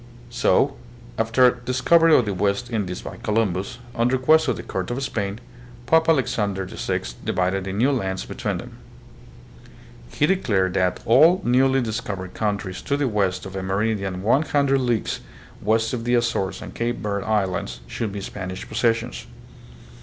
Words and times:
So, 0.31 0.77
after 1.19 1.47
the 1.51 1.57
discovery 1.63 2.15
of 2.17 2.25
the 2.25 2.33
West 2.33 2.71
Indies 2.71 3.03
by 3.03 3.17
Columbus, 3.17 3.77
on 3.93 4.07
request 4.07 4.47
of 4.47 4.55
the 4.57 4.63
Court 4.63 4.89
of 4.89 5.03
Spain, 5.03 5.39
Pope 5.85 6.09
Alexander 6.09 6.65
VI. 6.65 7.03
divided 7.23 7.65
the 7.65 7.71
new 7.73 7.91
lands 7.91 8.25
between 8.25 8.57
them. 8.57 8.79
He 10.11 10.25
declared 10.25 10.73
that 10.73 10.97
s 10.97 11.03
85 11.03 11.03
86 11.03 11.03
THE 11.03 11.09
PHILIPPINES. 11.13 11.45
all 11.45 11.51
newly 11.51 11.81
discovered 11.81 12.33
countries 12.33 12.81
to 12.81 12.97
the 12.97 13.07
west 13.07 13.45
of 13.45 13.55
a 13.55 13.61
meridian 13.61 14.23
100 14.23 14.81
leagues 14.81 15.19
west 15.61 15.93
of 15.93 16.03
the 16.03 16.15
Azores 16.15 16.63
and 16.63 16.73
Cape 16.73 16.97
Verde 16.97 17.27
Islands 17.27 17.81
should 17.85 18.11
be 18.11 18.21
Spanish 18.21 18.67
possessions. 18.67 19.27